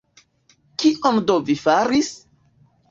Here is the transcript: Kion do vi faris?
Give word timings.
Kion 0.85 1.21
do 1.29 1.39
vi 1.51 1.59
faris? 1.67 2.13